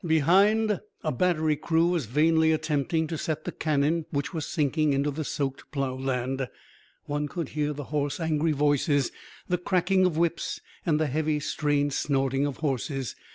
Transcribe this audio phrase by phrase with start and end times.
[0.03, 5.11] Behind, a battery crew was vainly attempting to set the cannon which were sinking into
[5.11, 6.47] the soaked plough land.
[7.05, 9.11] One could hear the hoarse angry voices,
[9.47, 13.15] the cracking of whips, and the heavy, strained snorting of horses.